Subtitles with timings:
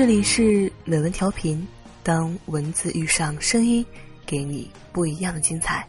[0.00, 1.62] 这里是美文调频，
[2.02, 3.84] 当文字遇上声音，
[4.24, 5.86] 给你不一样的精彩。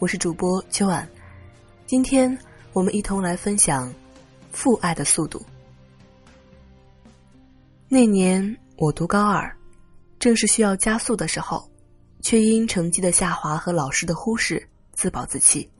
[0.00, 1.08] 我是主播秋晚，
[1.86, 2.36] 今天
[2.72, 3.94] 我们一同来分享
[4.50, 5.40] 父爱的速度。
[7.88, 9.56] 那年我读高二，
[10.18, 11.70] 正是需要加速的时候，
[12.20, 14.60] 却因成绩的下滑和老师的忽视
[14.92, 15.70] 自暴自弃，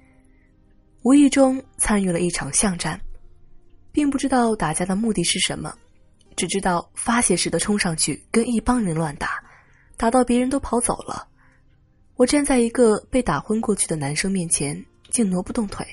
[1.02, 3.00] 无意中参与了一场巷战，
[3.90, 5.76] 并不知道打架的目的是什么。
[6.36, 9.42] 只知道发泄似的冲上去跟一帮人乱打，
[9.96, 11.28] 打到别人都跑走了。
[12.16, 15.86] 我站在一个被打昏过去的男生面前，竟挪不动腿，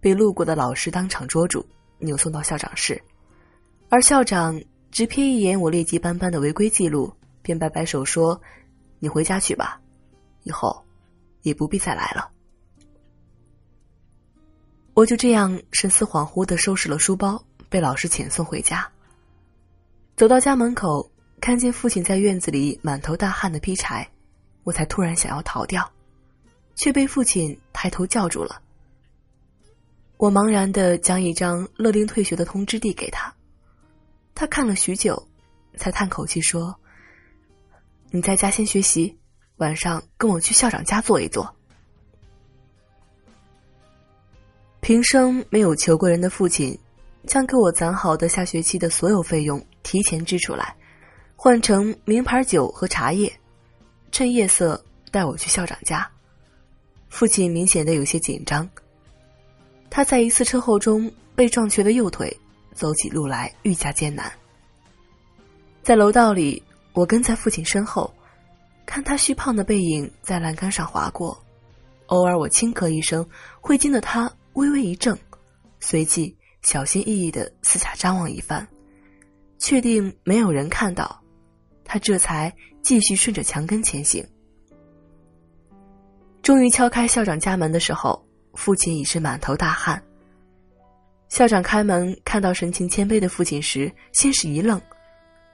[0.00, 1.64] 被路过的老师当场捉住，
[1.98, 3.00] 扭送到校长室。
[3.88, 8.40] 而校长只瞥一眼我劣迹斑斑的违规记录，便摆摆手说
[8.98, 9.80] ：“你回家去吧，
[10.42, 10.84] 以后
[11.42, 12.30] 也不必再来了。”
[14.94, 18.90] 我就这样神思恍惚的收拾了书包，被老师遣送回家。
[20.16, 21.10] 走到家门口，
[21.42, 24.08] 看见父亲在院子里满头大汗的劈柴，
[24.62, 25.92] 我才突然想要逃掉，
[26.74, 28.62] 却被父亲抬头叫住了。
[30.16, 33.34] 我茫然的将一张勒令退学的通知递给他，
[34.34, 35.28] 他看了许久，
[35.76, 36.74] 才叹口气说
[38.10, 39.18] ：“你在家先学习，
[39.56, 41.54] 晚上跟我去校长家坐一坐。”
[44.80, 46.78] 平生没有求过人的父亲。
[47.26, 50.74] 将给我攒好的下学期的所有费用提前支出来，
[51.36, 53.32] 换成名牌酒和茶叶，
[54.10, 56.04] 趁夜色带我去校长家。
[57.08, 58.68] 父亲明显的有些紧张。
[59.88, 62.36] 他在一次车祸中被撞瘸的右腿，
[62.74, 64.30] 走起路来愈加艰难。
[65.84, 66.60] 在楼道里，
[66.92, 68.12] 我跟在父亲身后，
[68.86, 71.40] 看他虚胖的背影在栏杆上划过，
[72.06, 73.24] 偶尔我轻咳一声，
[73.60, 75.16] 会惊得他微微一怔，
[75.78, 76.36] 随即。
[76.62, 78.66] 小心翼翼的四下张望一番，
[79.58, 81.20] 确定没有人看到，
[81.84, 82.52] 他这才
[82.82, 84.26] 继续顺着墙根前行。
[86.42, 88.24] 终于敲开校长家门的时候，
[88.54, 90.00] 父亲已是满头大汗。
[91.28, 94.80] 校长开门看到神情谦卑的父亲时，先是一愣，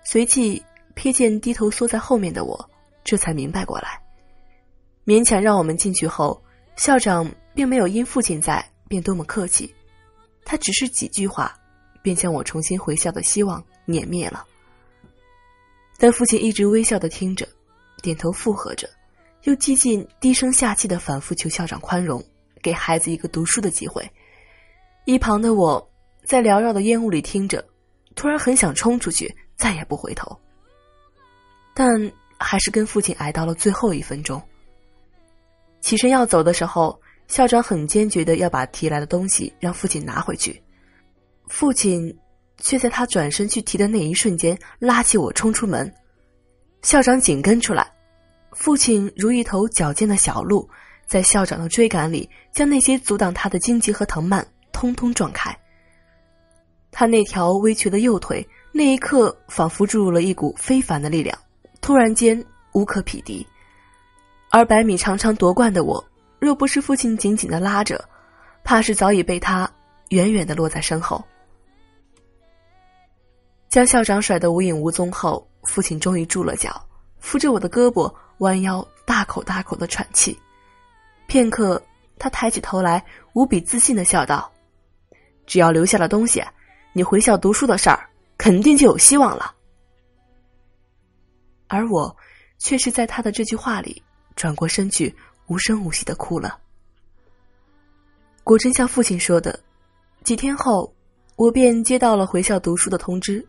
[0.04, 0.62] 随即
[0.94, 2.70] 瞥见低头缩在后面的我，
[3.02, 3.98] 这才明白过来，
[5.06, 6.42] 勉强让我们进去后，
[6.76, 9.74] 校长并没有因父亲在便多么客气。
[10.44, 11.58] 他只是几句话，
[12.02, 14.46] 便将我重新回校的希望碾灭了。
[15.98, 17.46] 但父亲一直微笑的听着，
[18.02, 18.88] 点头附和着，
[19.42, 22.24] 又几近低声下气的反复求校长宽容，
[22.62, 24.10] 给孩子一个读书的机会。
[25.04, 25.90] 一旁的我
[26.24, 27.64] 在缭绕的烟雾里听着，
[28.14, 30.36] 突然很想冲出去，再也不回头。
[31.74, 31.88] 但
[32.38, 34.42] 还是跟父亲挨到了最后一分钟。
[35.80, 37.00] 起身要走的时候。
[37.28, 40.62] 校长很坚决的要把提来的东西让父亲拿回去，
[41.46, 42.14] 父亲
[42.62, 45.92] 却在他转身去提的那一瞬间拉起我冲出门，
[46.80, 47.86] 校长紧跟出来，
[48.52, 50.66] 父亲如一头矫健的小鹿，
[51.04, 55.54] 在校长的追赶里将那些阻挡他的荆棘和藤蔓通通撞开。
[56.92, 61.36] 他那条微瘸的右腿那一刻仿佛注入了一股非凡的力量，
[61.80, 62.42] 突然间
[62.72, 63.44] 无可匹敌，
[64.50, 66.02] 而百米长长夺冠的我。
[66.38, 68.04] 若不是父亲紧紧的拉着，
[68.62, 69.68] 怕是早已被他
[70.10, 71.24] 远远的落在身后。
[73.72, 76.86] 将校长甩得无影无踪后，父亲终于住了脚，
[77.20, 80.38] 扶着我的胳膊，弯腰大口大口的喘气。
[81.26, 81.82] 片刻，
[82.18, 84.52] 他抬起头来，无比自信的笑道
[85.48, 86.44] ：“只要留下了东西，
[86.92, 88.06] 你回校读书的事儿
[88.36, 89.54] 肯定就有希望了。”
[91.66, 92.14] 而我，
[92.58, 94.02] 却是在他的这句话里
[94.36, 95.16] 转过身去。
[95.48, 96.58] 无声无息的哭了。
[98.44, 99.58] 果真像父亲说的，
[100.24, 100.94] 几天后，
[101.36, 103.46] 我便接到了回校读书的通知。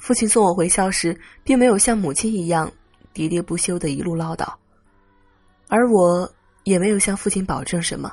[0.00, 2.72] 父亲送我回校时，并没有像母亲一样
[3.14, 4.50] 喋喋不休的一路唠叨，
[5.68, 6.32] 而我
[6.64, 8.10] 也没有向父亲保证什么。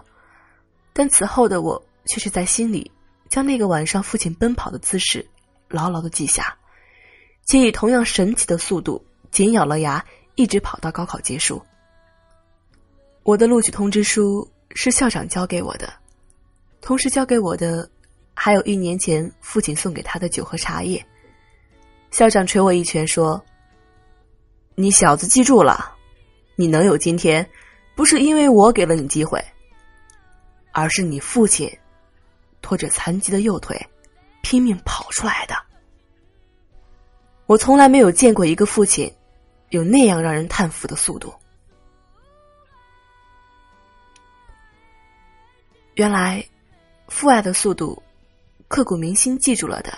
[0.92, 2.92] 但此后的我，却是在心里
[3.30, 5.26] 将那个晚上父亲奔跑的姿势
[5.70, 6.58] 牢牢的记下，
[7.46, 9.02] 且以同样神奇的速度
[9.32, 10.04] 紧咬了牙，
[10.36, 11.62] 一直跑到高考结束。
[13.24, 15.94] 我的录取通知书是校长交给我的，
[16.82, 17.90] 同时交给我的
[18.34, 21.04] 还有一年前父亲送给他的酒和茶叶。
[22.18, 23.40] 校长捶我一拳说
[24.74, 25.96] ：“你小子记住了，
[26.56, 27.48] 你能有今天，
[27.96, 29.40] 不是因为我给了你机会，
[30.72, 31.72] 而是你父亲
[32.60, 33.80] 拖着残疾的右腿
[34.42, 35.56] 拼命跑出来的。
[37.46, 39.14] 我从来没有见过一个父亲
[39.70, 41.32] 有那样让人叹服的速度。”
[45.94, 46.44] 原来，
[47.10, 48.02] 父爱的速度，
[48.68, 49.96] 刻骨铭心记住了的，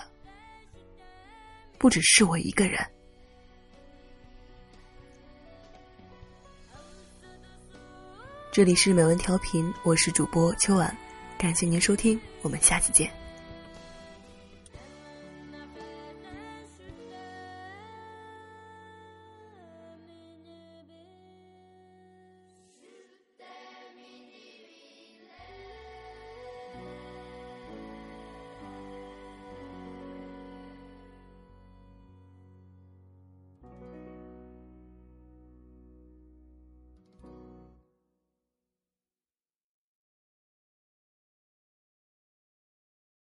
[1.79, 2.77] 不只是我一个人。
[8.51, 10.95] 这里是美文调频我是主播秋婉
[11.37, 13.18] 感谢您收听我们下期见。